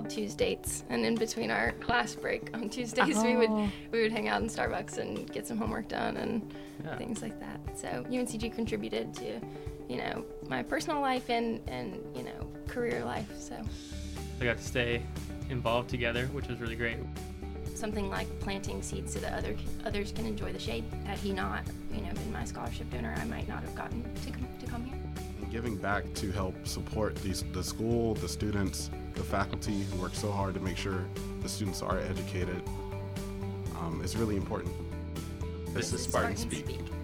called 0.00 0.10
Tuesdates, 0.10 0.84
and 0.88 1.04
in 1.04 1.14
between 1.14 1.50
our 1.50 1.72
class 1.72 2.14
break 2.14 2.50
on 2.54 2.68
Tuesdays, 2.68 3.18
oh. 3.18 3.24
we 3.24 3.36
would 3.36 3.50
oh. 3.50 3.70
we 3.92 4.02
would 4.02 4.12
hang 4.12 4.28
out 4.28 4.40
in 4.42 4.48
Starbucks 4.48 4.98
and 4.98 5.30
get 5.32 5.46
some 5.46 5.58
homework 5.58 5.88
done 5.88 6.16
and 6.16 6.54
yeah. 6.84 6.96
things 6.96 7.22
like 7.22 7.38
that. 7.40 7.78
So 7.78 7.88
UNCG 8.08 8.54
contributed 8.54 9.12
to, 9.14 9.40
you 9.88 9.96
know, 9.98 10.24
my 10.48 10.62
personal 10.62 11.00
life 11.00 11.28
and 11.28 11.60
and 11.68 11.98
you 12.14 12.22
know 12.22 12.48
career 12.66 13.04
life. 13.04 13.30
So 13.38 13.56
I 14.40 14.44
got 14.44 14.58
to 14.58 14.64
stay 14.64 15.02
involved 15.50 15.90
together, 15.90 16.26
which 16.26 16.48
was 16.48 16.60
really 16.60 16.76
great. 16.76 16.98
Something 17.74 18.10
like 18.10 18.28
planting 18.40 18.82
seeds 18.82 19.14
so 19.14 19.20
that 19.20 19.32
other 19.32 19.56
others 19.84 20.12
can 20.12 20.26
enjoy 20.26 20.52
the 20.52 20.58
shade. 20.58 20.84
Had 21.04 21.18
he 21.18 21.32
not, 21.32 21.62
you 21.92 22.00
know, 22.00 22.12
been 22.12 22.32
my 22.32 22.44
scholarship 22.44 22.90
donor, 22.90 23.14
I 23.18 23.24
might 23.24 23.48
not 23.48 23.62
have 23.62 23.74
gotten 23.74 24.02
to 24.02 24.30
come, 24.30 24.48
to 24.60 24.66
come 24.66 24.84
here. 24.84 24.96
Giving 25.50 25.76
back 25.76 26.04
to 26.14 26.30
help 26.30 26.54
support 26.66 27.16
these, 27.16 27.42
the 27.52 27.64
school, 27.64 28.14
the 28.14 28.28
students, 28.28 28.90
the 29.14 29.22
faculty 29.22 29.82
who 29.84 30.00
work 30.00 30.14
so 30.14 30.30
hard 30.30 30.54
to 30.54 30.60
make 30.60 30.76
sure 30.76 31.04
the 31.42 31.48
students 31.48 31.82
are 31.82 31.98
educated 31.98 32.62
um, 33.78 34.00
is 34.04 34.16
really 34.16 34.36
important. 34.36 34.72
This, 35.74 35.90
this 35.90 36.00
is 36.00 36.02
Spartan, 36.06 36.36
Spartan 36.36 36.64
Speak. 36.64 36.64
Speak. 36.64 37.00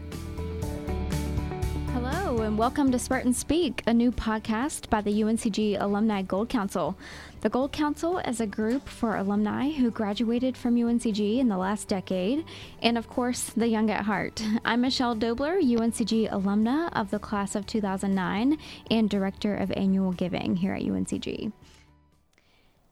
Hello, 1.93 2.43
and 2.43 2.59
welcome 2.59 2.93
to 2.93 2.99
Spartan 2.99 3.33
Speak, 3.33 3.83
a 3.87 3.95
new 3.95 4.13
podcast 4.13 4.91
by 4.91 5.01
the 5.01 5.23
UNCG 5.23 5.81
Alumni 5.81 6.23
Gold 6.23 6.49
Council. 6.49 6.97
The 7.41 7.49
Gold 7.49 7.73
Council 7.73 8.19
is 8.19 8.41
a 8.41 8.47
group 8.47 8.89
for 8.89 9.17
alumni 9.17 9.71
who 9.71 9.91
graduated 9.91 10.57
from 10.57 10.77
UNCG 10.77 11.39
in 11.39 11.49
the 11.49 11.57
last 11.57 11.89
decade, 11.89 12.45
and 12.83 12.99
of 12.99 13.09
course, 13.09 13.51
the 13.51 13.69
young 13.69 13.91
at 13.91 14.05
heart. 14.05 14.43
I'm 14.65 14.83
Michelle 14.83 15.17
Doebler, 15.17 15.61
UNCG 15.63 16.31
alumna 16.31 16.91
of 16.93 17.11
the 17.11 17.19
class 17.19 17.55
of 17.55 17.67
2009 17.67 18.59
and 18.91 19.09
director 19.09 19.55
of 19.55 19.73
annual 19.73 20.13
giving 20.13 20.57
here 20.57 20.75
at 20.75 20.83
UNCG. 20.83 21.53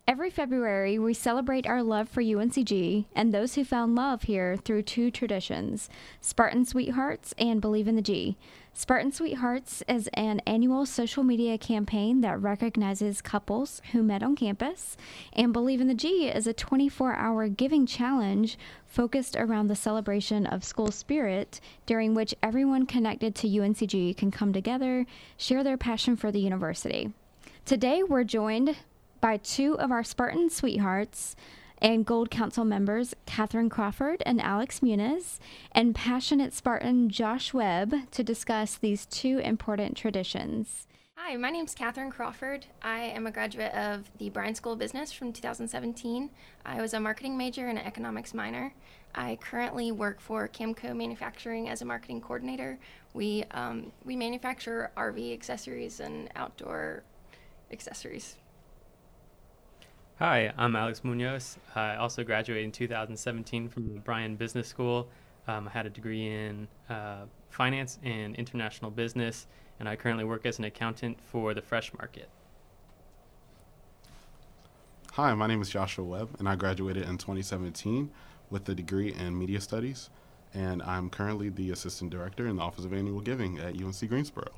Every 0.07 0.29
February, 0.29 0.99
we 0.99 1.15
celebrate 1.15 1.67
our 1.67 1.83
love 1.83 2.11
for 2.11 2.23
UNCG 2.23 3.06
and 3.17 3.33
those 3.33 3.55
who 3.55 3.65
found 3.65 3.95
love 3.95 4.25
here 4.25 4.55
through 4.55 4.83
two 4.83 5.11
traditions 5.11 5.89
Spartan 6.20 6.67
Sweethearts 6.67 7.33
and 7.39 7.59
Believe 7.59 7.89
in 7.89 7.97
the 7.97 8.03
G. 8.03 8.37
Spartan 8.75 9.12
Sweethearts 9.12 9.83
is 9.89 10.11
an 10.12 10.41
annual 10.41 10.84
social 10.84 11.23
media 11.23 11.56
campaign 11.56 12.20
that 12.20 12.43
recognizes 12.43 13.23
couples 13.23 13.81
who 13.93 14.03
met 14.03 14.23
on 14.23 14.37
campus, 14.37 14.98
and 15.33 15.55
Believe 15.55 15.81
in 15.81 15.89
the 15.89 15.95
G 15.95 16.28
is 16.28 16.47
a 16.47 16.53
24 16.53 17.15
hour 17.15 17.48
giving 17.48 17.87
challenge 17.87 18.59
focused 18.84 19.37
around 19.37 19.69
the 19.69 19.75
celebration 19.75 20.45
of 20.45 20.65
school 20.65 20.91
spirit, 20.91 21.62
during 21.87 22.12
which 22.12 22.34
everyone 22.43 22.84
connected 22.84 23.34
to 23.37 23.48
UNCG 23.48 24.19
can 24.19 24.31
come 24.31 24.53
together, 24.53 25.06
share 25.39 25.65
their 25.65 25.78
passion 25.78 26.15
for 26.15 26.31
the 26.31 26.41
university. 26.41 27.11
Today, 27.65 28.03
we're 28.03 28.25
joined 28.25 28.77
by 29.25 29.39
two 29.39 29.80
of 29.80 29.91
our 29.91 30.05
Spartan 30.05 30.50
sweethearts 30.50 31.34
and 31.78 32.05
Gold 32.05 32.30
Council 32.30 32.62
members, 32.62 33.14
Catherine 33.25 33.70
Crawford 33.70 34.22
and 34.27 34.39
Alex 34.39 34.81
Muñoz, 34.81 35.39
and 35.72 35.94
passionate 35.94 36.53
Spartan 36.53 37.08
Josh 37.08 37.55
Webb 37.55 37.94
to 38.11 38.22
discuss 38.22 38.77
these 38.77 39.06
two 39.06 39.39
important 39.39 39.97
traditions. 39.97 40.86
Hi, 41.16 41.36
my 41.39 41.48
name 41.48 41.64
is 41.64 41.75
Catherine 41.75 42.11
Crawford. 42.11 42.66
I 42.83 42.98
am 42.98 43.27
a 43.27 43.31
graduate 43.31 43.72
of 43.72 44.11
the 44.19 44.28
Bryan 44.28 44.55
School 44.55 44.75
of 44.75 44.78
Business 44.78 45.11
from 45.11 45.33
2017. 45.33 46.28
I 46.66 46.83
was 46.83 46.92
a 46.92 47.00
marketing 47.00 47.38
major 47.38 47.69
and 47.69 47.78
an 47.78 47.86
economics 47.86 48.34
minor. 48.34 48.75
I 49.14 49.38
currently 49.41 49.91
work 49.91 50.20
for 50.20 50.47
Camco 50.48 50.94
Manufacturing 50.94 51.70
as 51.70 51.81
a 51.81 51.86
marketing 51.86 52.20
coordinator. 52.20 52.78
We 53.14 53.44
um, 53.53 53.91
we 54.05 54.16
manufacture 54.16 54.91
RV 54.98 55.33
accessories 55.33 56.00
and 56.00 56.28
outdoor 56.36 57.05
accessories. 57.72 58.36
Hi, 60.20 60.53
I'm 60.57 60.77
Alex 60.77 61.03
Munoz. 61.03 61.59
I 61.75 61.97
also 61.97 62.23
graduated 62.23 62.65
in 62.65 62.70
2017 62.70 63.69
from 63.69 63.97
Bryan 64.05 64.37
Business 64.37 64.69
School. 64.69 65.09
Um, 65.49 65.66
I 65.66 65.72
had 65.72 65.87
a 65.87 65.91
degree 65.91 66.28
in 66.28 66.69
uh, 66.88 67.25
finance 67.50 67.99
and 68.05 68.37
international 68.37 68.93
business, 68.93 69.49
and 69.81 69.88
I 69.88 69.97
currently 69.97 70.22
work 70.22 70.47
as 70.47 70.61
an 70.61 70.66
accountant 70.66 71.19
for 71.21 71.53
the 71.53 71.61
Fresh 71.61 71.93
Market. 71.94 72.28
Hi, 75.15 75.34
my 75.34 75.49
name 75.49 75.61
is 75.61 75.69
Joshua 75.69 76.05
Webb, 76.05 76.28
and 76.38 76.49
I 76.49 76.55
graduated 76.55 77.09
in 77.09 77.19
2017 77.19 78.09
with 78.50 78.69
a 78.69 78.75
degree 78.77 79.12
in 79.12 79.37
media 79.37 79.61
studies, 79.61 80.11
and 80.55 80.81
I'm 80.84 81.11
currently 81.11 81.49
the 81.49 81.72
assistant 81.72 82.12
director 82.12 82.47
in 82.47 82.55
the 82.55 82.62
Office 82.62 82.84
of 82.84 82.93
Annual 82.93 83.22
Giving 83.22 83.59
at 83.59 83.83
UNC 83.83 84.09
Greensboro. 84.09 84.53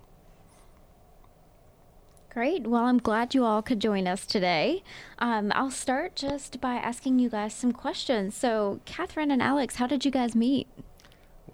Great. 2.36 2.66
Well, 2.66 2.84
I'm 2.84 2.98
glad 2.98 3.34
you 3.34 3.46
all 3.46 3.62
could 3.62 3.80
join 3.80 4.06
us 4.06 4.26
today. 4.26 4.82
Um, 5.20 5.50
I'll 5.54 5.70
start 5.70 6.14
just 6.14 6.60
by 6.60 6.74
asking 6.74 7.18
you 7.18 7.30
guys 7.30 7.54
some 7.54 7.72
questions. 7.72 8.36
So, 8.36 8.80
Catherine 8.84 9.30
and 9.30 9.40
Alex, 9.40 9.76
how 9.76 9.86
did 9.86 10.04
you 10.04 10.10
guys 10.10 10.34
meet? 10.34 10.68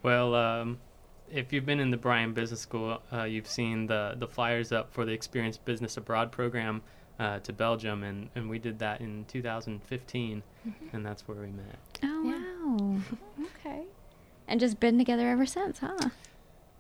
Well, 0.03 0.35
um, 0.35 0.81
if 1.31 1.53
you've 1.53 1.65
been 1.65 1.79
in 1.79 1.93
the 1.93 1.97
Bryan 1.97 2.33
Business 2.33 2.59
School, 2.59 3.01
uh, 3.13 3.23
you've 3.23 3.47
seen 3.47 3.87
the, 3.87 4.17
the 4.19 4.27
flyers 4.27 4.73
up 4.73 4.93
for 4.93 5.05
the 5.05 5.13
Experience 5.13 5.57
Business 5.57 5.99
Abroad 5.99 6.33
program 6.33 6.83
uh, 7.21 7.39
to 7.39 7.53
Belgium, 7.53 8.03
and, 8.03 8.29
and 8.35 8.51
we 8.51 8.59
did 8.59 8.81
that 8.81 9.01
in 9.01 9.25
2015, 9.27 10.43
mm-hmm. 10.67 10.97
and 10.97 11.07
that's 11.07 11.29
where 11.29 11.39
we 11.39 11.53
met. 11.53 11.79
Oh, 12.03 12.25
yeah. 12.25 12.43
wow. 12.65 13.01
okay. 13.61 13.83
And 14.49 14.59
just 14.59 14.81
been 14.81 14.99
together 14.99 15.29
ever 15.29 15.47
since, 15.47 15.79
huh? 15.79 16.09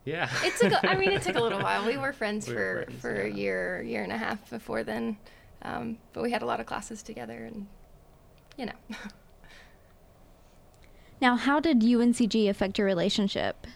Yeah. 0.04 0.28
it 0.44 0.54
took. 0.56 0.72
A, 0.72 0.90
I 0.90 0.96
mean, 0.96 1.12
it 1.12 1.22
took 1.22 1.36
a 1.36 1.40
little 1.40 1.60
while. 1.62 1.86
We 1.86 1.96
were 1.96 2.12
friends 2.12 2.48
we 2.48 2.54
for 2.54 2.74
were 2.74 2.84
friends, 2.84 3.00
for 3.00 3.26
yeah. 3.26 3.32
a 3.32 3.36
year, 3.36 3.82
year 3.82 4.02
and 4.02 4.12
a 4.12 4.18
half 4.18 4.50
before 4.50 4.82
then, 4.82 5.16
um, 5.62 5.98
but 6.12 6.22
we 6.22 6.30
had 6.30 6.42
a 6.42 6.46
lot 6.46 6.60
of 6.60 6.66
classes 6.66 7.02
together, 7.02 7.44
and 7.44 7.66
you 8.56 8.66
know. 8.66 8.72
now, 11.20 11.36
how 11.36 11.60
did 11.60 11.80
UNCG 11.80 12.48
affect 12.48 12.78
your 12.78 12.86
relationship? 12.86 13.66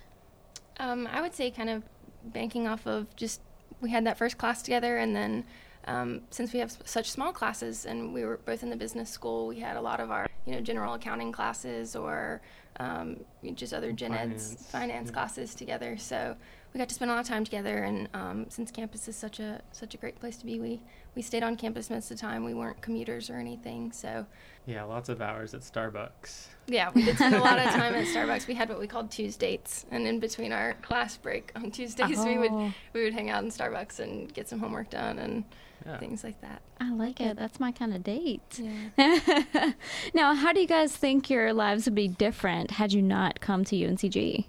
Um, 0.79 1.09
I 1.11 1.21
would 1.21 1.35
say 1.35 1.51
kind 1.51 1.71
of 1.71 1.83
banking 2.25 2.67
off 2.67 2.87
of 2.87 3.15
just 3.17 3.41
we 3.81 3.91
had 3.91 4.05
that 4.07 4.19
first 4.19 4.39
class 4.39 4.63
together, 4.63 4.97
and 4.99 5.15
then 5.15 5.45
um, 5.87 6.23
since 6.31 6.53
we 6.53 6.59
have 6.59 6.77
such 6.85 7.11
small 7.11 7.33
classes 7.33 7.87
and 7.87 8.13
we 8.13 8.25
were 8.25 8.39
both 8.39 8.63
in 8.63 8.71
the 8.71 8.77
business 8.77 9.09
school, 9.09 9.47
we 9.47 9.61
had 9.61 9.77
a 9.77 9.81
lot 9.81 10.01
of 10.01 10.11
our 10.11 10.27
you 10.45 10.53
know 10.53 10.61
general 10.61 10.95
accounting 10.95 11.33
classes 11.33 11.95
or 11.95 12.41
um, 12.81 13.17
just 13.55 13.73
other 13.73 13.93
gen 13.93 14.11
finance, 14.11 14.53
eds 14.53 14.71
finance 14.71 15.09
yeah. 15.09 15.13
classes 15.13 15.55
together. 15.55 15.97
So 15.97 16.37
we 16.77 16.79
got 16.79 16.91
to 16.91 16.95
spend 16.95 17.11
a 17.11 17.15
lot 17.15 17.21
of 17.21 17.27
time 17.27 17.43
together. 17.43 17.85
And 17.85 18.07
um, 18.13 18.47
since 18.51 18.71
campus 18.71 19.09
is 19.09 19.17
such 19.17 19.41
a 19.41 19.63
such 19.73 19.95
a 19.95 19.97
great 19.97 20.21
place 20.21 20.37
to 20.37 20.45
be, 20.45 20.61
we 20.61 20.83
we 21.15 21.23
stayed 21.23 21.43
on 21.43 21.57
campus 21.57 21.89
most 21.89 22.11
of 22.11 22.19
the 22.19 22.21
time. 22.21 22.45
We 22.45 22.53
weren't 22.53 22.83
commuters 22.83 23.31
or 23.31 23.37
anything. 23.37 23.93
So 23.93 24.27
yeah, 24.67 24.83
lots 24.83 25.09
of 25.09 25.23
hours 25.23 25.55
at 25.55 25.63
Starbucks. 25.63 26.49
Yeah, 26.67 26.91
we 26.95 27.03
did 27.03 27.17
spend 27.17 27.35
a 27.35 27.41
lot 27.41 27.59
of 27.59 27.65
time 27.71 27.95
at 27.95 28.05
Starbucks. 28.15 28.47
We 28.47 28.53
had 28.53 28.69
what 28.69 28.79
we 28.79 28.87
called 28.87 29.11
Tuesdates, 29.11 29.87
and 29.91 30.07
in 30.07 30.21
between 30.21 30.53
our 30.53 30.75
class 30.83 31.17
break 31.17 31.51
on 31.57 31.71
Tuesdays, 31.71 32.19
oh. 32.19 32.27
we 32.27 32.37
would 32.37 32.53
oh. 32.53 32.75
we 32.93 33.05
would 33.05 33.15
hang 33.15 33.31
out 33.31 33.43
in 33.43 33.49
Starbucks 33.49 33.99
and 34.01 34.33
get 34.35 34.47
some 34.47 34.59
homework 34.59 34.91
done 34.91 35.19
and 35.19 35.45
yeah. 35.87 35.97
things 35.97 36.23
like 36.23 36.39
that. 36.43 36.61
I 36.79 36.93
like 36.93 37.23
it. 37.23 37.39
That's 37.39 37.59
my 37.59 37.73
kind 37.73 37.95
of 37.95 38.05
date. 38.05 38.61
Yeah. 38.99 39.73
now, 40.15 40.35
how 40.35 40.53
do 40.53 40.61
you 40.61 40.67
guys 40.67 40.95
think 40.95 41.31
your 41.31 41.55
lives 41.55 41.87
would 41.87 41.95
be 41.95 42.09
different 42.09 42.73
had 42.73 42.93
you 42.93 43.01
not 43.01 43.41
come 43.41 43.65
to 43.65 43.77
UNCG? 43.77 44.45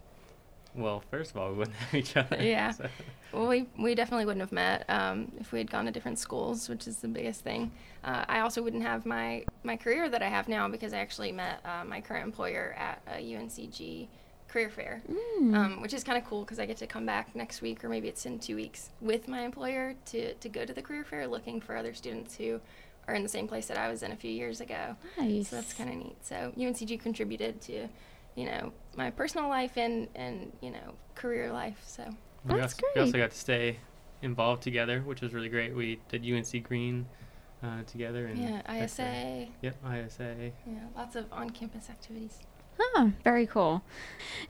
Well, 0.77 1.03
first 1.09 1.31
of 1.31 1.37
all, 1.37 1.51
we 1.51 1.57
wouldn't 1.57 1.75
have 1.75 1.95
each 1.95 2.15
other. 2.15 2.37
Yeah. 2.39 2.71
So. 2.71 2.87
Well, 3.33 3.47
we, 3.47 3.67
we 3.77 3.95
definitely 3.95 4.25
wouldn't 4.25 4.41
have 4.41 4.51
met 4.51 4.85
um, 4.89 5.31
if 5.39 5.51
we 5.51 5.59
had 5.59 5.69
gone 5.69 5.85
to 5.85 5.91
different 5.91 6.19
schools, 6.19 6.69
which 6.69 6.87
is 6.87 6.97
the 6.97 7.07
biggest 7.07 7.41
thing. 7.41 7.71
Uh, 8.03 8.23
I 8.27 8.39
also 8.39 8.61
wouldn't 8.61 8.83
have 8.83 9.05
my, 9.05 9.43
my 9.63 9.75
career 9.75 10.07
that 10.09 10.21
I 10.21 10.29
have 10.29 10.47
now 10.47 10.67
because 10.69 10.93
I 10.93 10.99
actually 10.99 11.31
met 11.31 11.59
uh, 11.65 11.83
my 11.83 11.99
current 11.99 12.25
employer 12.25 12.75
at 12.77 13.01
a 13.07 13.19
UNCG 13.19 14.07
career 14.47 14.69
fair, 14.69 15.01
mm. 15.11 15.55
um, 15.55 15.81
which 15.81 15.93
is 15.93 16.03
kind 16.03 16.17
of 16.17 16.23
cool 16.23 16.41
because 16.41 16.59
I 16.59 16.65
get 16.65 16.77
to 16.77 16.87
come 16.87 17.05
back 17.05 17.35
next 17.35 17.61
week 17.61 17.83
or 17.83 17.89
maybe 17.89 18.07
it's 18.07 18.25
in 18.25 18.39
two 18.39 18.55
weeks 18.55 18.91
with 19.01 19.27
my 19.27 19.41
employer 19.41 19.95
to, 20.05 20.33
to 20.35 20.49
go 20.49 20.63
to 20.63 20.73
the 20.73 20.81
career 20.81 21.03
fair 21.03 21.27
looking 21.27 21.59
for 21.59 21.75
other 21.75 21.93
students 21.93 22.35
who 22.35 22.61
are 23.07 23.13
in 23.13 23.23
the 23.23 23.29
same 23.29 23.47
place 23.47 23.67
that 23.67 23.77
I 23.77 23.89
was 23.89 24.03
in 24.03 24.11
a 24.11 24.15
few 24.15 24.31
years 24.31 24.61
ago. 24.61 24.95
Nice. 25.17 25.49
So 25.49 25.57
that's 25.57 25.73
kind 25.73 25.89
of 25.89 25.95
neat. 25.97 26.17
So 26.21 26.53
UNCG 26.57 26.99
contributed 26.99 27.61
to, 27.61 27.87
you 28.37 28.45
know, 28.45 28.71
my 28.95 29.09
personal 29.09 29.49
life 29.49 29.75
and, 29.75 30.07
and 30.15 30.53
you 30.61 30.71
know, 30.71 30.93
career 31.15 31.51
life. 31.51 31.81
So 31.85 32.03
that's 32.45 32.55
we 32.55 32.61
also, 32.61 32.77
great. 32.77 32.95
We 32.95 33.01
also 33.01 33.17
got 33.17 33.31
to 33.31 33.37
stay 33.37 33.79
involved 34.21 34.61
together, 34.63 35.01
which 35.01 35.21
was 35.21 35.33
really 35.33 35.49
great. 35.49 35.75
We 35.75 35.99
did 36.07 36.23
UNC 36.23 36.63
Green 36.63 37.07
uh, 37.63 37.81
together. 37.87 38.27
And 38.27 38.37
yeah, 38.37 38.83
ISA. 38.83 39.47
Yep, 39.61 39.75
ISA. 39.83 40.51
Yeah, 40.65 40.73
lots 40.95 41.15
of 41.15 41.25
on-campus 41.33 41.89
activities. 41.89 42.39
Oh, 42.79 43.11
very 43.23 43.47
cool. 43.47 43.81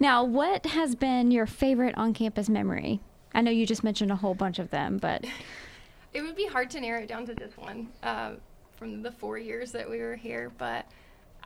Now, 0.01 0.23
what 0.23 0.65
has 0.65 0.93
been 0.93 1.31
your 1.31 1.45
favorite 1.45 1.97
on 1.97 2.13
campus 2.13 2.49
memory? 2.49 2.99
I 3.33 3.39
know 3.39 3.51
you 3.51 3.65
just 3.65 3.85
mentioned 3.85 4.11
a 4.11 4.17
whole 4.17 4.35
bunch 4.35 4.59
of 4.59 4.69
them, 4.69 4.97
but. 4.97 5.25
it 6.13 6.21
would 6.21 6.35
be 6.35 6.45
hard 6.45 6.69
to 6.71 6.81
narrow 6.81 7.01
it 7.01 7.07
down 7.07 7.25
to 7.27 7.35
just 7.35 7.57
one 7.57 7.87
uh, 8.03 8.33
from 8.75 9.01
the 9.01 9.11
four 9.11 9.37
years 9.37 9.71
that 9.71 9.89
we 9.89 9.99
were 9.99 10.15
here, 10.15 10.51
but 10.57 10.85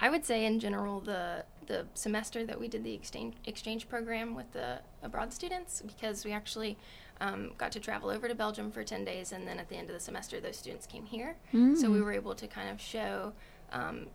I 0.02 0.10
would 0.10 0.26
say 0.26 0.46
in 0.46 0.60
general 0.60 1.00
the 1.00 1.46
the 1.68 1.86
semester 1.94 2.44
that 2.46 2.60
we 2.60 2.68
did 2.68 2.84
the 2.84 2.94
exchange 2.94 3.36
exchange 3.46 3.88
program 3.88 4.36
with 4.36 4.52
the 4.52 4.80
abroad 5.04 5.32
students 5.32 5.82
because 5.86 6.26
we 6.26 6.34
actually 6.34 6.78
um, 7.22 7.52
got 7.58 7.72
to 7.74 7.80
travel 7.80 8.10
over 8.10 8.28
to 8.28 8.34
Belgium 8.34 8.72
for 8.72 8.84
10 8.84 9.06
days, 9.06 9.32
and 9.32 9.48
then 9.48 9.60
at 9.60 9.70
the 9.70 9.76
end 9.76 9.90
of 9.90 9.94
the 9.94 10.00
semester, 10.00 10.40
those 10.40 10.58
students 10.58 10.88
came 10.88 11.06
here. 11.06 11.36
So 11.76 11.92
we 11.92 12.02
were 12.02 12.12
able 12.12 12.34
to 12.34 12.48
kind 12.48 12.68
of 12.68 12.82
show, 12.82 13.34
um, 13.72 14.08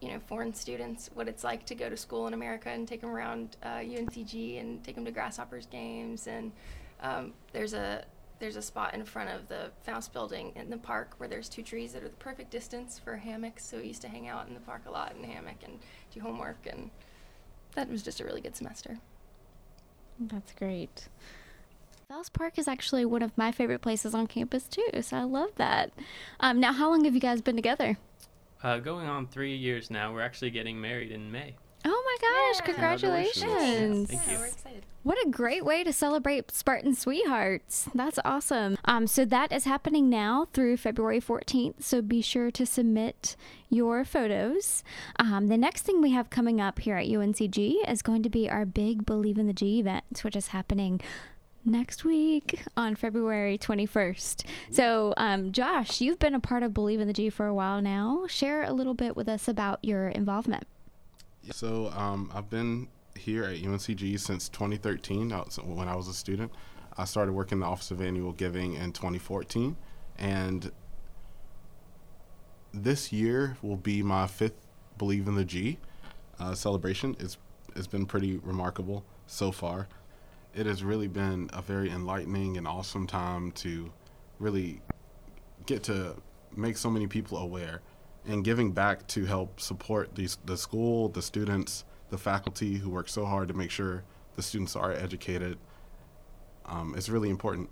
you 0.00 0.08
know, 0.08 0.18
foreign 0.26 0.52
students 0.52 1.10
what 1.14 1.28
it's 1.28 1.44
like 1.44 1.64
to 1.66 1.76
go 1.76 1.88
to 1.88 1.96
school 1.96 2.26
in 2.26 2.34
America 2.34 2.70
and 2.70 2.88
take 2.88 3.00
them 3.02 3.10
around 3.10 3.56
uh, 3.62 3.76
UNCG 3.78 4.60
and 4.60 4.82
take 4.82 4.96
them 4.96 5.04
to 5.04 5.12
Grasshoppers 5.12 5.66
games. 5.66 6.26
And 6.26 6.50
um, 7.00 7.34
there's 7.52 7.72
a 7.72 8.04
there's 8.44 8.56
a 8.56 8.62
spot 8.62 8.92
in 8.92 9.02
front 9.06 9.30
of 9.30 9.48
the 9.48 9.70
Foust 9.84 10.12
building 10.12 10.52
in 10.54 10.68
the 10.68 10.76
park 10.76 11.14
where 11.16 11.26
there's 11.26 11.48
two 11.48 11.62
trees 11.62 11.94
that 11.94 12.02
are 12.02 12.10
the 12.10 12.16
perfect 12.16 12.50
distance 12.50 12.98
for 12.98 13.16
hammocks. 13.16 13.64
So 13.64 13.78
we 13.78 13.86
used 13.86 14.02
to 14.02 14.08
hang 14.08 14.28
out 14.28 14.46
in 14.46 14.52
the 14.52 14.60
park 14.60 14.82
a 14.86 14.90
lot 14.90 15.14
in 15.16 15.24
a 15.24 15.26
hammock 15.26 15.62
and 15.64 15.78
do 16.12 16.20
homework, 16.20 16.66
and 16.70 16.90
that 17.74 17.88
was 17.88 18.02
just 18.02 18.20
a 18.20 18.24
really 18.24 18.42
good 18.42 18.54
semester. 18.54 18.98
That's 20.20 20.52
great. 20.52 21.08
Foust 22.06 22.34
Park 22.34 22.58
is 22.58 22.68
actually 22.68 23.06
one 23.06 23.22
of 23.22 23.36
my 23.38 23.50
favorite 23.50 23.80
places 23.80 24.14
on 24.14 24.26
campus 24.26 24.64
too, 24.64 25.00
so 25.00 25.16
I 25.16 25.22
love 25.22 25.54
that. 25.56 25.90
Um, 26.38 26.60
now, 26.60 26.74
how 26.74 26.90
long 26.90 27.06
have 27.06 27.14
you 27.14 27.20
guys 27.20 27.40
been 27.40 27.56
together? 27.56 27.96
Uh, 28.62 28.76
going 28.76 29.06
on 29.08 29.26
three 29.26 29.56
years 29.56 29.90
now. 29.90 30.12
We're 30.12 30.20
actually 30.20 30.50
getting 30.50 30.78
married 30.78 31.12
in 31.12 31.32
May. 31.32 31.54
Oh 32.14 32.18
my 32.20 32.28
gosh! 32.28 32.60
Yeah. 32.60 32.72
Congratulations! 32.72 33.40
Congratulations. 33.40 34.10
Thank 34.10 34.26
yeah, 34.26 34.32
you. 34.32 34.38
we're 34.38 34.46
excited. 34.46 34.84
What 35.02 35.18
a 35.26 35.28
great 35.28 35.64
way 35.66 35.84
to 35.84 35.92
celebrate 35.92 36.50
Spartan 36.50 36.94
Sweethearts. 36.94 37.90
That's 37.94 38.18
awesome. 38.24 38.78
Um, 38.86 39.06
so 39.06 39.26
that 39.26 39.52
is 39.52 39.64
happening 39.64 40.08
now 40.08 40.48
through 40.54 40.78
February 40.78 41.20
14th. 41.20 41.82
So 41.82 42.00
be 42.00 42.22
sure 42.22 42.50
to 42.52 42.64
submit 42.64 43.36
your 43.68 44.06
photos. 44.06 44.82
Um, 45.18 45.48
the 45.48 45.58
next 45.58 45.82
thing 45.82 46.00
we 46.00 46.12
have 46.12 46.30
coming 46.30 46.58
up 46.58 46.78
here 46.78 46.96
at 46.96 47.06
UNCG 47.06 47.86
is 47.86 48.00
going 48.00 48.22
to 48.22 48.30
be 48.30 48.48
our 48.48 48.64
big 48.64 49.04
Believe 49.04 49.36
in 49.36 49.46
the 49.46 49.52
G 49.52 49.78
event, 49.78 50.20
which 50.22 50.36
is 50.36 50.48
happening 50.48 51.02
next 51.66 52.04
week 52.04 52.62
on 52.74 52.94
February 52.94 53.58
21st. 53.58 54.44
So, 54.70 55.12
um, 55.18 55.52
Josh, 55.52 56.00
you've 56.00 56.18
been 56.18 56.34
a 56.34 56.40
part 56.40 56.62
of 56.62 56.72
Believe 56.72 57.00
in 57.00 57.08
the 57.08 57.12
G 57.12 57.28
for 57.28 57.46
a 57.46 57.54
while 57.54 57.82
now. 57.82 58.24
Share 58.26 58.62
a 58.62 58.72
little 58.72 58.94
bit 58.94 59.16
with 59.16 59.28
us 59.28 59.48
about 59.48 59.84
your 59.84 60.08
involvement. 60.08 60.66
So 61.50 61.92
um, 61.94 62.30
I've 62.34 62.48
been 62.48 62.88
here 63.16 63.44
at 63.44 63.56
UNCG 63.56 64.18
since 64.18 64.48
2013. 64.48 65.30
When 65.30 65.88
I 65.88 65.94
was 65.94 66.08
a 66.08 66.14
student, 66.14 66.52
I 66.96 67.04
started 67.04 67.32
working 67.32 67.56
in 67.56 67.60
the 67.60 67.66
Office 67.66 67.90
of 67.90 68.00
Annual 68.00 68.32
Giving 68.32 68.74
in 68.74 68.92
2014, 68.92 69.76
and 70.18 70.70
this 72.72 73.12
year 73.12 73.56
will 73.62 73.76
be 73.76 74.02
my 74.02 74.26
fifth 74.26 74.54
Believe 74.96 75.26
in 75.26 75.34
the 75.34 75.44
G 75.44 75.78
uh, 76.38 76.54
celebration. 76.54 77.16
It's 77.18 77.36
it's 77.74 77.88
been 77.88 78.06
pretty 78.06 78.36
remarkable 78.38 79.04
so 79.26 79.50
far. 79.50 79.88
It 80.54 80.66
has 80.66 80.84
really 80.84 81.08
been 81.08 81.50
a 81.52 81.60
very 81.60 81.90
enlightening 81.90 82.56
and 82.56 82.68
awesome 82.68 83.08
time 83.08 83.50
to 83.52 83.92
really 84.38 84.80
get 85.66 85.82
to 85.84 86.14
make 86.56 86.76
so 86.76 86.88
many 86.88 87.08
people 87.08 87.38
aware 87.38 87.80
and 88.26 88.44
giving 88.44 88.72
back 88.72 89.06
to 89.08 89.24
help 89.24 89.60
support 89.60 90.14
the 90.14 90.56
school, 90.56 91.08
the 91.08 91.22
students, 91.22 91.84
the 92.10 92.18
faculty 92.18 92.76
who 92.76 92.90
work 92.90 93.08
so 93.08 93.24
hard 93.24 93.48
to 93.48 93.54
make 93.54 93.70
sure 93.70 94.04
the 94.36 94.42
students 94.42 94.76
are 94.76 94.92
educated. 94.92 95.58
Um, 96.66 96.94
it's 96.96 97.08
really 97.08 97.30
important, 97.30 97.68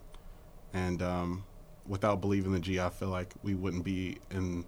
and 0.75 1.01
um, 1.03 1.45
without 1.87 2.21
Believe 2.21 2.45
in 2.45 2.53
the 2.53 2.61
G, 2.61 2.79
I 2.79 2.91
feel 2.91 3.09
like 3.09 3.33
we 3.43 3.55
wouldn't 3.55 3.85
be 3.85 4.19
in 4.31 4.65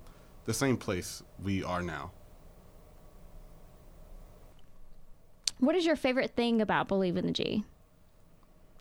the 0.46 0.54
same 0.54 0.76
place 0.76 1.22
we 1.42 1.62
are 1.62 1.82
now. 1.82 2.10
What 5.58 5.76
is 5.76 5.86
your 5.86 5.96
favorite 5.96 6.30
thing 6.30 6.60
about 6.60 6.88
Believe 6.88 7.16
in 7.16 7.26
the 7.26 7.32
G? 7.32 7.64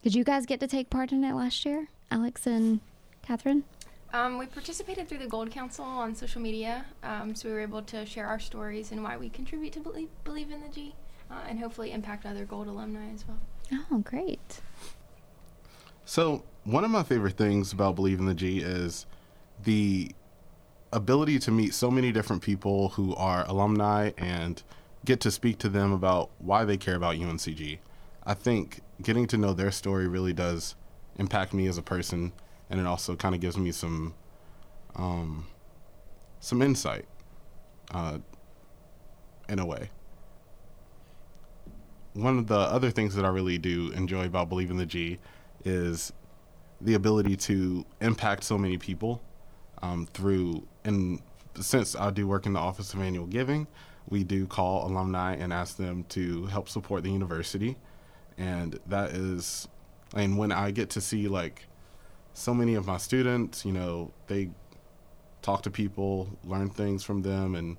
Did 0.02 0.16
you 0.16 0.24
guys 0.24 0.46
get 0.46 0.60
to 0.60 0.68
take 0.68 0.90
part 0.90 1.12
in 1.12 1.24
it 1.24 1.34
last 1.34 1.66
year, 1.66 1.88
Alex 2.12 2.46
and 2.46 2.82
Catherine? 3.22 3.64
Um, 4.14 4.38
we 4.38 4.46
participated 4.46 5.10
through 5.10 5.18
the 5.18 5.28
Gold 5.28 5.50
Council 5.50 5.84
on 5.84 6.14
social 6.14 6.40
media, 6.40 6.86
um, 7.02 7.34
so 7.34 7.50
we 7.50 7.56
were 7.56 7.62
able 7.62 7.82
to 7.82 8.06
share 8.06 8.28
our 8.28 8.40
stories 8.40 8.92
and 8.92 9.04
why 9.04 9.18
we 9.18 9.28
contribute 9.28 9.74
to 9.74 9.80
Believe, 9.80 10.10
believe 10.24 10.52
in 10.52 10.62
the 10.62 10.70
G, 10.70 10.94
uh, 11.32 11.40
and 11.50 11.58
hopefully 11.58 11.92
impact 11.92 12.24
other 12.24 12.46
Gold 12.46 12.68
alumni 12.68 13.12
as 13.12 13.26
well. 13.28 13.40
Oh, 13.92 13.98
great. 14.00 14.62
So, 16.06 16.44
one 16.64 16.84
of 16.84 16.92
my 16.92 17.02
favorite 17.02 17.38
things 17.38 17.74
about 17.74 17.96
Believe 17.96 18.20
in 18.20 18.26
the 18.26 18.36
G 18.36 18.60
is 18.60 19.08
the 19.64 20.12
ability 20.92 21.40
to 21.40 21.50
meet 21.50 21.74
so 21.74 21.90
many 21.90 22.12
different 22.12 22.44
people 22.44 22.90
who 22.90 23.16
are 23.16 23.44
alumni 23.48 24.12
and 24.16 24.62
get 25.06 25.22
to 25.22 25.32
speak 25.32 25.58
to 25.58 25.70
them 25.70 25.92
about 25.92 26.30
why 26.38 26.66
they 26.66 26.78
care 26.78 26.96
about 26.96 27.16
UNCG. 27.16 27.80
I 28.28 28.36
think 28.36 28.82
getting 29.02 29.26
to 29.28 29.38
know 29.38 29.54
their 29.54 29.72
story 29.72 30.08
really 30.08 30.34
does 30.34 30.76
impact 31.18 31.52
me 31.52 31.66
as 31.66 31.80
a 31.80 31.82
person, 31.82 32.32
and 32.70 32.80
it 32.80 32.86
also 32.86 33.16
kind 33.16 33.36
of 33.36 33.42
gives 33.42 33.58
me 33.58 33.72
some 33.72 34.14
um, 34.96 35.48
some 36.40 36.62
insight 36.62 37.06
uh, 37.92 38.20
in 39.50 39.60
a 39.60 39.66
way. 39.66 39.90
One 42.14 42.38
of 42.38 42.48
the 42.48 42.58
other 42.58 42.92
things 42.92 43.16
that 43.16 43.26
I 43.26 43.30
really 43.30 43.58
do 43.58 43.92
enjoy 43.92 44.26
about 44.26 44.50
Believe 44.50 44.70
in 44.70 44.78
the 44.78 44.86
G 44.86 45.20
is 45.66 46.14
the 46.80 46.94
ability 46.94 47.36
to 47.38 47.86
impact 48.02 48.44
so 48.44 48.58
many 48.58 48.78
people 48.78 49.22
um, 49.82 50.06
through 50.14 50.68
and 50.84 51.22
since 51.60 51.96
I 51.96 52.10
do 52.12 52.28
work 52.28 52.46
in 52.46 52.54
the 52.54 52.60
Office 52.60 52.94
of 52.94 53.02
Annual 53.02 53.28
Giving, 53.28 53.68
we 54.10 54.24
do 54.24 54.46
call 54.46 54.88
alumni 54.88 55.36
and 55.36 55.54
ask 55.54 55.78
them 55.78 56.04
to 56.10 56.46
help 56.48 56.68
support 56.68 57.04
the 57.04 57.12
university, 57.12 57.78
and 58.38 58.80
that 58.88 59.12
is, 59.12 59.68
and 60.16 60.38
when 60.38 60.52
I 60.52 60.72
get 60.72 60.90
to 60.92 61.02
see 61.02 61.28
like 61.28 61.66
so 62.34 62.54
many 62.54 62.76
of 62.76 62.86
my 62.86 62.98
students, 62.98 63.66
you 63.66 63.72
know, 63.72 64.12
they 64.28 64.50
talk 65.42 65.62
to 65.64 65.72
people, 65.72 66.30
learn 66.44 66.70
things 66.70 67.04
from 67.04 67.22
them, 67.22 67.56
and 67.56 67.78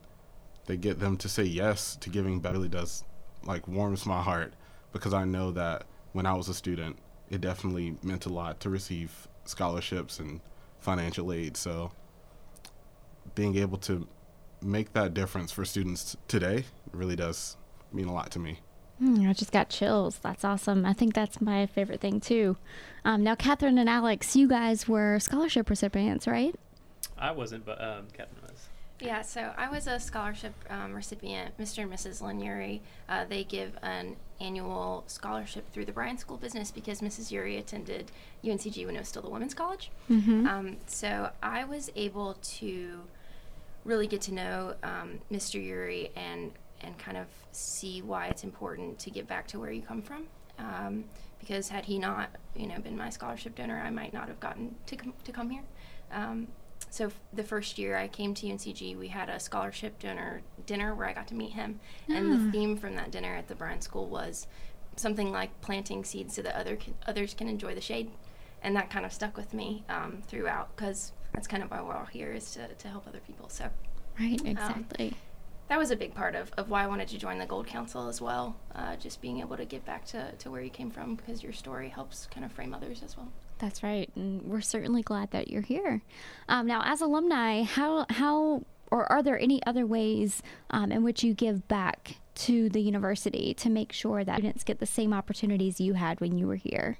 they 0.66 0.76
get 0.76 1.00
them 1.00 1.16
to 1.18 1.28
say 1.28 1.42
yes 1.44 1.96
to 1.96 2.10
giving 2.10 2.40
back 2.40 2.52
really 2.52 2.68
does 2.68 3.04
like 3.44 3.68
warms 3.68 4.06
my 4.06 4.22
heart 4.22 4.54
because 4.92 5.12
I 5.12 5.24
know 5.24 5.50
that 5.52 5.84
when 6.12 6.24
I 6.24 6.32
was 6.34 6.48
a 6.48 6.54
student, 6.54 6.96
it 7.30 7.40
definitely 7.40 7.96
meant 8.02 8.26
a 8.26 8.28
lot 8.30 8.60
to 8.60 8.70
receive 8.70 9.28
scholarships 9.44 10.18
and 10.18 10.40
financial 10.78 11.32
aid. 11.32 11.56
So 11.56 11.92
being 13.34 13.56
able 13.56 13.78
to 13.78 14.06
make 14.62 14.92
that 14.92 15.12
difference 15.12 15.52
for 15.52 15.64
students 15.64 16.16
today 16.28 16.64
really 16.92 17.16
does 17.16 17.56
mean 17.92 18.06
a 18.06 18.14
lot 18.14 18.30
to 18.32 18.38
me. 18.38 18.60
Hmm, 18.98 19.28
I 19.28 19.32
just 19.32 19.52
got 19.52 19.68
chills. 19.68 20.18
That's 20.18 20.44
awesome. 20.44 20.86
I 20.86 20.92
think 20.92 21.14
that's 21.14 21.40
my 21.40 21.66
favorite 21.66 22.00
thing 22.00 22.20
too. 22.20 22.56
Um, 23.04 23.22
now, 23.24 23.34
Catherine 23.34 23.78
and 23.78 23.88
Alex, 23.88 24.36
you 24.36 24.48
guys 24.48 24.88
were 24.88 25.18
scholarship 25.18 25.68
recipients, 25.68 26.26
right? 26.26 26.54
I 27.18 27.32
wasn't, 27.32 27.64
but 27.66 27.82
um, 27.82 28.06
Catherine 28.12 28.40
was. 28.42 28.68
Yeah, 29.00 29.22
so 29.22 29.52
I 29.56 29.68
was 29.68 29.86
a 29.88 29.98
scholarship 29.98 30.54
um, 30.70 30.94
recipient, 30.94 31.58
Mr. 31.58 31.82
and 31.82 31.92
Mrs. 31.92 32.22
Lanyuri. 32.22 32.80
Uh, 33.08 33.24
they 33.24 33.42
give 33.44 33.76
an 33.82 34.16
annual 34.40 35.04
scholarship 35.08 35.70
through 35.72 35.84
the 35.84 35.92
Bryan 35.92 36.16
School 36.16 36.36
of 36.36 36.40
Business 36.40 36.70
because 36.70 37.00
Mrs. 37.00 37.30
Yuri 37.30 37.56
attended 37.56 38.10
UNCG 38.44 38.86
when 38.86 38.94
it 38.94 39.00
was 39.00 39.08
still 39.08 39.22
the 39.22 39.28
Women's 39.28 39.54
College. 39.54 39.90
Um, 40.08 40.76
so 40.86 41.30
I 41.42 41.64
was 41.64 41.90
able 41.96 42.34
to 42.34 43.00
really 43.84 44.06
get 44.06 44.20
to 44.22 44.34
know 44.34 44.74
um, 44.82 45.20
Mr. 45.30 45.62
Yuri 45.62 46.10
and 46.16 46.52
and 46.84 46.96
kind 46.98 47.16
of 47.16 47.26
see 47.52 48.02
why 48.02 48.26
it's 48.26 48.44
important 48.44 48.98
to 49.00 49.10
get 49.10 49.26
back 49.26 49.46
to 49.48 49.58
where 49.58 49.70
you 49.70 49.82
come 49.82 50.02
from. 50.02 50.26
Um, 50.58 51.04
because 51.40 51.68
had 51.68 51.84
he 51.84 51.98
not, 51.98 52.30
you 52.54 52.66
know, 52.66 52.78
been 52.78 52.96
my 52.96 53.10
scholarship 53.10 53.54
donor, 53.54 53.80
I 53.84 53.90
might 53.90 54.14
not 54.14 54.28
have 54.28 54.40
gotten 54.40 54.74
to 54.86 54.96
come, 54.96 55.12
to 55.24 55.32
come 55.32 55.50
here. 55.50 55.62
Um, 56.12 56.48
so 56.90 57.06
f- 57.06 57.20
the 57.32 57.42
first 57.42 57.76
year 57.76 57.96
I 57.96 58.08
came 58.08 58.34
to 58.34 58.46
UNCG, 58.46 58.96
we 58.96 59.08
had 59.08 59.28
a 59.28 59.38
scholarship 59.40 59.98
donor 59.98 60.42
dinner 60.64 60.94
where 60.94 61.06
I 61.06 61.12
got 61.12 61.26
to 61.28 61.34
meet 61.34 61.52
him, 61.52 61.80
and 62.08 62.32
the 62.32 62.52
theme 62.52 62.76
from 62.76 62.94
that 62.96 63.10
dinner 63.10 63.34
at 63.34 63.48
the 63.48 63.54
Bryan 63.54 63.80
School 63.80 64.06
was 64.06 64.46
something 64.96 65.32
like 65.32 65.60
planting 65.60 66.04
seeds 66.04 66.36
so 66.36 66.42
that 66.42 66.54
other 66.54 66.78
others 67.06 67.34
can 67.34 67.48
enjoy 67.48 67.74
the 67.74 67.80
shade, 67.80 68.10
and 68.62 68.76
that 68.76 68.90
kind 68.90 69.04
of 69.04 69.12
stuck 69.12 69.36
with 69.36 69.52
me 69.52 69.84
um, 69.88 70.22
throughout 70.28 70.74
because 70.76 71.12
that's 71.32 71.48
kind 71.48 71.62
of 71.62 71.70
why 71.70 71.82
we're 71.82 71.94
all 71.94 72.06
here 72.06 72.32
is 72.32 72.52
to, 72.52 72.68
to 72.68 72.88
help 72.88 73.08
other 73.08 73.20
people. 73.26 73.48
So 73.48 73.68
Right, 74.18 74.40
exactly. 74.44 75.14
That 75.68 75.78
was 75.78 75.90
a 75.90 75.96
big 75.96 76.14
part 76.14 76.34
of, 76.34 76.52
of 76.56 76.70
why 76.70 76.84
I 76.84 76.86
wanted 76.86 77.08
to 77.08 77.18
join 77.18 77.38
the 77.38 77.46
Gold 77.46 77.66
Council 77.66 78.08
as 78.08 78.20
well. 78.20 78.56
Uh, 78.74 78.96
just 78.96 79.20
being 79.20 79.40
able 79.40 79.56
to 79.56 79.64
get 79.64 79.84
back 79.84 80.04
to, 80.06 80.32
to 80.32 80.50
where 80.50 80.62
you 80.62 80.70
came 80.70 80.90
from 80.90 81.14
because 81.14 81.42
your 81.42 81.52
story 81.52 81.88
helps 81.88 82.26
kind 82.26 82.44
of 82.44 82.52
frame 82.52 82.74
others 82.74 83.02
as 83.02 83.16
well. 83.16 83.32
That's 83.58 83.82
right, 83.82 84.10
and 84.16 84.42
we're 84.42 84.60
certainly 84.60 85.02
glad 85.02 85.30
that 85.30 85.48
you're 85.48 85.62
here. 85.62 86.02
Um, 86.48 86.66
now, 86.66 86.82
as 86.84 87.00
alumni, 87.00 87.62
how 87.62 88.04
how 88.10 88.64
or 88.90 89.10
are 89.10 89.22
there 89.22 89.38
any 89.38 89.64
other 89.66 89.86
ways 89.86 90.42
um, 90.70 90.92
in 90.92 91.02
which 91.02 91.24
you 91.24 91.34
give 91.34 91.66
back 91.66 92.16
to 92.34 92.68
the 92.68 92.80
university 92.80 93.54
to 93.54 93.70
make 93.70 93.92
sure 93.92 94.24
that 94.24 94.38
students 94.38 94.64
get 94.64 94.80
the 94.80 94.86
same 94.86 95.12
opportunities 95.12 95.80
you 95.80 95.94
had 95.94 96.20
when 96.20 96.36
you 96.36 96.46
were 96.46 96.56
here? 96.56 96.98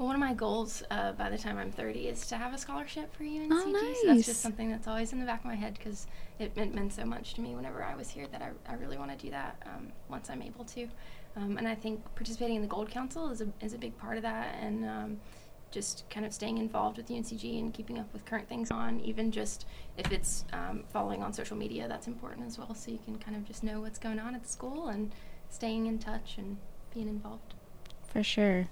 Well, 0.00 0.06
one 0.06 0.16
of 0.16 0.20
my 0.20 0.32
goals 0.32 0.82
uh, 0.90 1.12
by 1.12 1.28
the 1.28 1.36
time 1.36 1.58
I'm 1.58 1.70
30 1.70 2.08
is 2.08 2.26
to 2.28 2.38
have 2.38 2.54
a 2.54 2.58
scholarship 2.58 3.14
for 3.14 3.22
UNCG. 3.22 3.48
Oh, 3.50 4.00
So 4.00 4.06
that's 4.06 4.24
just 4.24 4.40
something 4.40 4.70
that's 4.70 4.88
always 4.88 5.12
in 5.12 5.20
the 5.20 5.26
back 5.26 5.40
of 5.40 5.44
my 5.44 5.54
head 5.54 5.76
because 5.76 6.06
it, 6.38 6.52
it 6.56 6.74
meant 6.74 6.94
so 6.94 7.04
much 7.04 7.34
to 7.34 7.42
me 7.42 7.54
whenever 7.54 7.84
I 7.84 7.94
was 7.94 8.08
here 8.08 8.26
that 8.32 8.40
I, 8.40 8.52
I 8.66 8.76
really 8.76 8.96
want 8.96 9.10
to 9.10 9.16
do 9.22 9.30
that 9.30 9.62
um, 9.66 9.92
once 10.08 10.30
I'm 10.30 10.40
able 10.40 10.64
to. 10.64 10.88
Um, 11.36 11.58
and 11.58 11.68
I 11.68 11.74
think 11.74 12.02
participating 12.14 12.56
in 12.56 12.62
the 12.62 12.68
Gold 12.68 12.88
Council 12.90 13.28
is 13.28 13.42
a, 13.42 13.48
is 13.60 13.74
a 13.74 13.78
big 13.78 13.94
part 13.98 14.16
of 14.16 14.22
that. 14.22 14.56
And 14.58 14.86
um, 14.86 15.20
just 15.70 16.08
kind 16.08 16.24
of 16.24 16.32
staying 16.32 16.56
involved 16.56 16.96
with 16.96 17.08
UNCG 17.08 17.58
and 17.58 17.74
keeping 17.74 17.98
up 17.98 18.10
with 18.14 18.24
current 18.24 18.48
things 18.48 18.70
on, 18.70 19.00
even 19.00 19.30
just 19.30 19.66
if 19.98 20.10
it's 20.12 20.46
um, 20.54 20.82
following 20.90 21.22
on 21.22 21.34
social 21.34 21.58
media, 21.58 21.86
that's 21.88 22.06
important 22.06 22.46
as 22.46 22.56
well. 22.56 22.74
So 22.74 22.90
you 22.90 23.00
can 23.04 23.18
kind 23.18 23.36
of 23.36 23.44
just 23.44 23.62
know 23.62 23.82
what's 23.82 23.98
going 23.98 24.18
on 24.18 24.34
at 24.34 24.44
the 24.44 24.48
school 24.48 24.88
and 24.88 25.12
staying 25.50 25.84
in 25.84 25.98
touch 25.98 26.36
and 26.38 26.56
being 26.94 27.06
involved. 27.06 27.52
For 28.10 28.22
sure. 28.22 28.68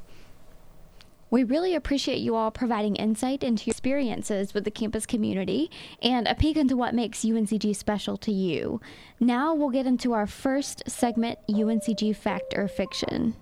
We 1.30 1.44
really 1.44 1.74
appreciate 1.74 2.18
you 2.18 2.34
all 2.34 2.50
providing 2.50 2.96
insight 2.96 3.44
into 3.44 3.66
your 3.66 3.72
experiences 3.72 4.54
with 4.54 4.64
the 4.64 4.70
campus 4.70 5.04
community 5.04 5.70
and 6.02 6.26
a 6.26 6.34
peek 6.34 6.56
into 6.56 6.76
what 6.76 6.94
makes 6.94 7.24
UNCG 7.24 7.76
special 7.76 8.16
to 8.18 8.32
you. 8.32 8.80
Now 9.20 9.54
we'll 9.54 9.70
get 9.70 9.86
into 9.86 10.12
our 10.14 10.26
first 10.26 10.88
segment 10.88 11.38
UNCG 11.48 12.16
Fact 12.16 12.54
or 12.56 12.66
Fiction. 12.66 13.34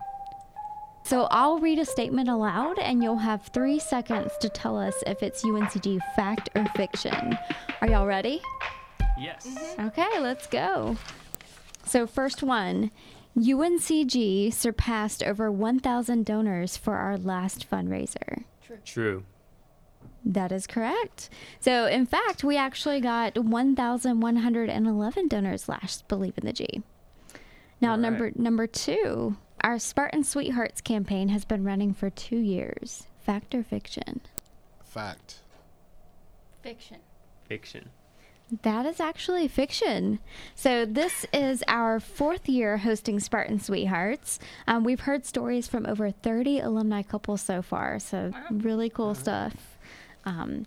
So 1.05 1.29
I'll 1.31 1.61
read 1.61 1.79
a 1.79 1.85
statement 1.85 2.29
aloud 2.29 2.81
and 2.81 3.01
you'll 3.01 3.19
have 3.19 3.47
three 3.47 3.79
seconds 3.79 4.33
to 4.41 4.49
tell 4.49 4.77
us 4.77 5.05
if 5.07 5.23
it's 5.23 5.45
UNCG 5.45 6.01
fact 6.17 6.49
or 6.57 6.65
fiction. 6.75 7.39
Are 7.81 7.87
y'all 7.87 8.09
ready? 8.09 8.43
Yes. 9.17 9.47
Mm-hmm. 9.47 9.87
Okay, 9.87 10.19
let's 10.19 10.49
go. 10.49 10.97
So, 11.85 12.09
first 12.09 12.43
one 12.43 12.91
UNCG 13.37 14.53
surpassed 14.53 15.23
over 15.23 15.51
1,000 15.51 16.25
donors 16.25 16.77
for 16.77 16.97
our 16.97 17.19
last 17.19 17.71
fundraiser. 17.71 18.45
True. 18.85 19.25
That 20.25 20.51
is 20.51 20.67
correct. 20.67 21.29
So, 21.61 21.87
in 21.87 22.07
fact, 22.07 22.43
we 22.43 22.57
actually 22.57 23.01
got 23.01 23.39
1,111 23.39 25.29
donors 25.29 25.69
last 25.69 26.09
Believe 26.09 26.35
in 26.37 26.47
the 26.47 26.53
G. 26.53 26.83
Now, 27.81 27.93
All 27.93 27.99
number 27.99 28.33
number 28.35 28.67
two, 28.67 29.37
our 29.61 29.79
Spartan 29.79 30.25
Sweethearts 30.25 30.81
campaign 30.81 31.29
has 31.29 31.45
been 31.45 31.63
running 31.63 31.93
for 31.93 32.11
two 32.11 32.39
years. 32.39 33.07
Fact 33.21 33.55
or 33.55 33.63
fiction? 33.63 34.23
Fact. 34.83 35.41
Fiction. 36.63 36.99
Fiction. 37.45 37.91
That 38.63 38.87
is 38.87 39.01
actually 39.01 39.49
fiction. 39.49 40.21
So, 40.55 40.85
this 40.87 41.27
is 41.33 41.65
our 41.67 41.99
fourth 41.99 42.49
year 42.49 42.77
hosting 42.79 43.19
Spartan 43.19 43.59
Sweethearts. 43.59 44.39
Um, 44.69 44.85
we've 44.85 45.01
heard 45.01 45.27
stories 45.27 45.67
from 45.67 45.85
over 45.85 46.11
30 46.13 46.61
alumni 46.61 47.03
couples 47.03 47.41
so 47.41 47.61
far. 47.61 47.99
So, 47.99 48.31
Wow. 48.33 48.43
really 48.53 48.89
cool 48.89 49.15
stuff. 49.17 49.77
Um, 50.25 50.67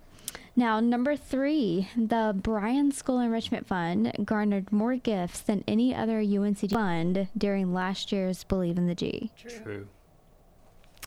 now, 0.58 0.82
number 0.82 1.16
three, 1.16 1.88
the 1.96 2.36
Bryan 2.36 2.92
School 2.92 3.20
Enrichment 3.22 3.66
Fund 3.66 4.12
garnered 4.26 4.74
more 4.74 4.98
gifts 4.98 5.40
than 5.40 5.64
any 5.66 5.96
other 5.96 6.20
UNCG 6.22 6.74
fund 6.74 7.30
during 7.38 7.74
last 7.74 8.12
year's 8.12 8.44
Believe 8.44 8.78
in 8.78 8.88
the 8.88 8.96
G. 8.96 9.32
True. 9.38 9.88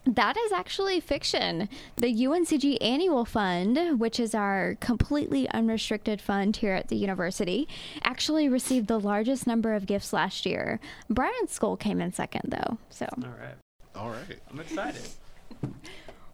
That 0.04 0.36
is 0.36 0.50
actually 0.50 0.98
fiction. 0.98 1.68
The 1.96 2.12
UNCG 2.12 2.78
Annual 2.80 3.24
Fund, 3.24 4.00
which 4.00 4.18
is 4.18 4.34
our 4.34 4.76
completely 4.80 5.48
unrestricted 5.50 6.20
fund 6.20 6.56
here 6.56 6.74
at 6.74 6.88
the 6.88 6.96
university, 6.96 7.68
actually 8.02 8.48
received 8.48 8.88
the 8.88 8.98
largest 8.98 9.46
number 9.46 9.74
of 9.74 9.86
gifts 9.86 10.12
last 10.12 10.44
year. 10.44 10.80
Bryan's 11.08 11.52
School 11.52 11.76
came 11.76 12.00
in 12.00 12.12
second, 12.12 12.42
though. 12.48 12.78
So, 12.90 13.06
All 13.22 13.30
right. 13.30 13.54
All 13.94 14.10
right. 14.10 14.40
I'm 14.50 14.58
excited. 14.58 15.02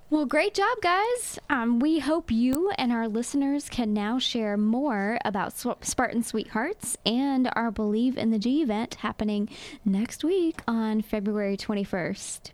well, 0.08 0.24
great 0.24 0.54
job, 0.54 0.78
guys. 0.82 1.38
Um, 1.50 1.78
we 1.78 1.98
hope 1.98 2.30
you 2.30 2.70
and 2.78 2.90
our 2.90 3.06
listeners 3.06 3.68
can 3.68 3.92
now 3.92 4.18
share 4.18 4.56
more 4.56 5.18
about 5.26 5.52
Sw- 5.52 5.82
Spartan 5.82 6.22
Sweethearts 6.22 6.96
and 7.04 7.50
our 7.54 7.70
Believe 7.70 8.16
in 8.16 8.30
the 8.30 8.38
G 8.38 8.62
event 8.62 8.94
happening 8.96 9.46
next 9.84 10.24
week 10.24 10.62
on 10.66 11.02
February 11.02 11.58
21st. 11.58 12.52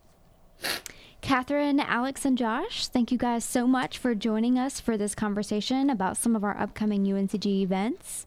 Catherine, 1.25 1.81
Alex, 1.81 2.27
and 2.27 2.37
Josh, 2.37 2.87
thank 2.87 3.11
you 3.11 3.17
guys 3.17 3.47
so 3.47 3.67
much 3.67 3.97
for 3.97 4.15
joining 4.15 4.59
us 4.59 4.79
for 4.79 4.99
this 4.99 5.15
conversation 5.15 5.89
about 5.89 6.19
some 6.19 6.37
of 6.37 6.45
our 6.45 6.55
upcoming 6.61 7.03
UNCG 7.03 7.63
events. 7.63 8.27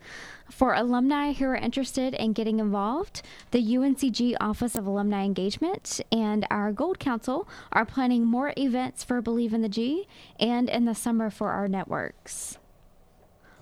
For 0.50 0.74
alumni 0.74 1.34
who 1.34 1.46
are 1.46 1.56
interested 1.56 2.16
in 2.16 2.34
getting 2.34 2.60
involved, 2.60 3.22
the 3.51 3.62
UNCG 3.62 4.38
Office 4.42 4.74
of 4.74 4.88
Alumni 4.88 5.25
Engagement 5.25 6.01
and 6.12 6.48
our 6.50 6.72
Gold 6.72 6.98
Council 6.98 7.48
are 7.72 7.86
planning 7.86 8.25
more 8.25 8.51
events 8.58 9.04
for 9.04 9.22
Believe 9.22 9.54
in 9.54 9.62
the 9.62 9.70
G 9.70 10.08
and 10.39 10.68
in 10.68 10.86
the 10.86 10.96
summer 10.96 11.30
for 11.30 11.51
our 11.51 11.68
networks. 11.68 12.58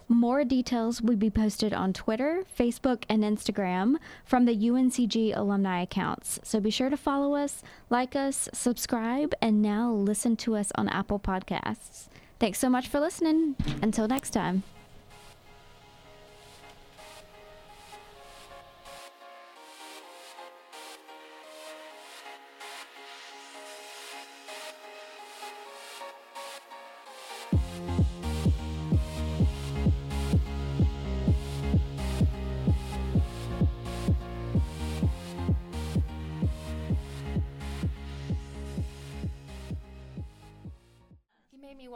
More 0.07 0.43
details 0.43 1.01
will 1.01 1.15
be 1.15 1.31
posted 1.31 1.73
on 1.73 1.91
Twitter, 1.91 2.43
Facebook, 2.57 3.03
and 3.09 3.23
Instagram 3.23 3.95
from 4.23 4.45
the 4.45 4.55
UNCG 4.55 5.35
alumni 5.35 5.81
accounts. 5.81 6.39
So 6.43 6.59
be 6.59 6.69
sure 6.69 6.91
to 6.91 6.97
follow 6.97 7.33
us, 7.33 7.63
like 7.89 8.15
us, 8.15 8.47
subscribe, 8.53 9.33
and 9.41 9.61
now 9.61 9.91
listen 9.91 10.35
to 10.37 10.55
us 10.55 10.71
on 10.75 10.89
Apple 10.89 11.19
Podcasts. 11.19 12.07
Thanks 12.39 12.59
so 12.59 12.69
much 12.69 12.87
for 12.87 12.99
listening. 12.99 13.55
Until 13.81 14.07
next 14.07 14.29
time. 14.29 14.63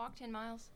Walk 0.09 0.15
10 0.17 0.31
miles. 0.31 0.69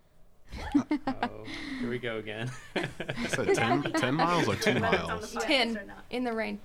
Oh, 1.07 1.43
here 1.79 1.89
we 1.89 1.97
go 1.97 2.17
again. 2.17 2.51
I 2.75 3.27
said 3.27 3.55
10, 3.55 3.83
10 3.93 4.13
miles 4.13 4.47
or 4.47 4.55
2 4.55 4.79
miles? 4.79 5.35
10 5.39 5.91
in 6.11 6.23
the 6.23 6.33
rain. 6.33 6.59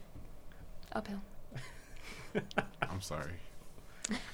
Uphill. 0.93 1.21
I'm 2.83 3.01
sorry. 3.01 3.33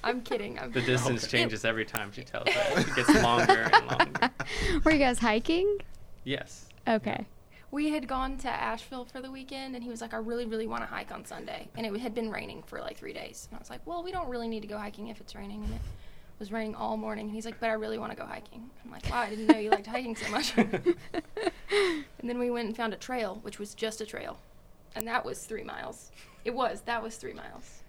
I'm 0.03 0.21
kidding. 0.21 0.59
I'm 0.59 0.71
the 0.71 0.81
distance 0.81 1.27
changes 1.27 1.65
every 1.65 1.85
time 1.85 2.11
she 2.11 2.23
tells 2.23 2.47
us. 2.47 2.87
It 2.87 2.95
gets 2.95 3.21
longer 3.21 3.69
and 3.71 3.87
longer. 3.87 4.29
Were 4.83 4.91
you 4.91 4.99
guys 4.99 5.19
hiking? 5.19 5.79
Yes. 6.23 6.65
Okay. 6.87 7.25
We 7.71 7.89
had 7.89 8.07
gone 8.07 8.37
to 8.39 8.49
Asheville 8.49 9.05
for 9.05 9.21
the 9.21 9.31
weekend, 9.31 9.75
and 9.75 9.83
he 9.83 9.89
was 9.89 9.99
like, 10.01 10.13
I 10.13 10.17
really, 10.17 10.45
really 10.45 10.67
want 10.67 10.83
to 10.83 10.87
hike 10.87 11.11
on 11.11 11.25
Sunday. 11.25 11.67
And 11.75 11.85
it 11.85 11.97
had 11.99 12.15
been 12.15 12.31
raining 12.31 12.63
for 12.63 12.79
like 12.79 12.97
three 12.97 13.11
days. 13.11 13.47
And 13.51 13.57
I 13.57 13.59
was 13.59 13.69
like, 13.69 13.85
well, 13.85 14.03
we 14.03 14.11
don't 14.13 14.29
really 14.29 14.47
need 14.47 14.61
to 14.61 14.67
go 14.67 14.77
hiking 14.77 15.09
if 15.09 15.19
it's 15.19 15.35
raining. 15.35 15.63
And 15.63 15.73
it 15.73 15.81
was 16.39 16.51
raining 16.51 16.75
all 16.75 16.97
morning. 16.97 17.25
And 17.25 17.33
he's 17.33 17.45
like, 17.45 17.59
but 17.59 17.69
I 17.69 17.73
really 17.73 17.97
want 17.97 18.11
to 18.11 18.17
go 18.17 18.25
hiking. 18.25 18.69
I'm 18.83 18.91
like, 18.91 19.09
wow, 19.09 19.19
I 19.19 19.29
didn't 19.29 19.47
know 19.47 19.57
you 19.57 19.69
liked 19.69 19.87
hiking 19.87 20.15
so 20.15 20.29
much. 20.29 20.53
and 20.57 20.75
then 22.23 22.39
we 22.39 22.49
went 22.49 22.67
and 22.67 22.75
found 22.75 22.93
a 22.93 22.97
trail, 22.97 23.39
which 23.41 23.59
was 23.59 23.73
just 23.73 24.01
a 24.01 24.05
trail. 24.05 24.37
And 24.95 25.07
that 25.07 25.25
was 25.25 25.45
three 25.45 25.63
miles. 25.63 26.11
It 26.43 26.53
was. 26.53 26.81
That 26.81 27.01
was 27.01 27.15
three 27.15 27.33
miles. 27.33 27.81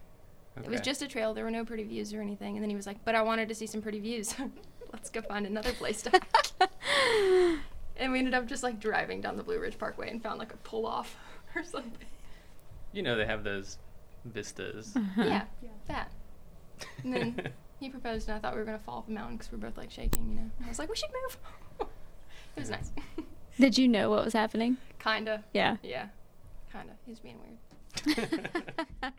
It 0.57 0.71
was 0.71 0.81
just 0.81 1.03
a 1.03 1.09
trail. 1.09 1.35
There 1.35 1.45
were 1.45 1.51
no 1.51 1.65
pretty 1.65 1.85
views 1.85 2.15
or 2.15 2.23
anything. 2.23 2.57
And 2.57 2.63
then 2.63 2.71
he 2.71 2.77
was 2.77 2.87
like, 2.87 3.05
but 3.05 3.15
I 3.15 3.23
wanted 3.23 3.49
to 3.49 3.55
see 3.55 3.67
some 3.67 3.83
pretty 3.83 4.01
views. 4.01 4.35
Let's 4.93 5.11
go 5.11 5.21
find 5.21 5.47
another 5.47 5.73
place 5.73 6.01
to 6.03 6.11
hike. 6.11 6.71
and 7.97 8.13
we 8.13 8.19
ended 8.19 8.33
up 8.33 8.47
just 8.47 8.63
like 8.63 8.81
driving 8.81 9.21
down 9.21 9.37
the 9.37 9.43
Blue 9.43 9.59
Ridge 9.59 9.77
Parkway 9.77 10.11
and 10.11 10.23
found 10.23 10.39
like 10.39 10.55
a 10.55 10.57
pull 10.59 10.87
off 10.87 11.17
or 11.55 11.63
something. 11.63 12.09
You 12.93 13.03
know 13.03 13.17
they 13.17 13.27
have 13.27 13.45
those 13.45 13.79
vistas. 14.25 14.97
Yeah. 15.19 15.43
Yeah, 15.61 15.69
that. 15.89 16.11
And 17.03 17.13
then 17.13 17.53
he 17.79 17.89
proposed, 17.89 18.29
and 18.29 18.37
I 18.37 18.41
thought 18.41 18.55
we 18.55 18.59
were 18.61 18.65
going 18.65 18.79
to 18.79 18.85
fall 18.85 18.99
off 18.99 19.09
a 19.09 19.11
mountain 19.11 19.37
because 19.37 19.53
we 19.53 19.59
are 19.59 19.61
both 19.61 19.77
like 19.77 19.91
shaking, 19.91 20.29
you 20.29 20.35
know. 20.35 20.51
And 20.59 20.67
I 20.67 20.69
was 20.69 20.79
like, 20.79 20.89
we 20.89 20.97
should 20.97 21.11
move. 21.25 21.39
it 22.57 22.61
was 22.61 22.71
nice. 22.71 22.93
Did 23.61 23.79
you 23.79 23.89
know 23.89 24.11
what 24.11 24.25
was 24.25 24.33
happening? 24.35 24.77
Kinda. 24.99 25.45
Yeah. 25.53 25.77
Yeah. 25.83 26.07
Kinda. 26.73 26.93
He 27.05 27.13
was 27.13 27.21
being 27.21 27.39
weird. 27.41 28.29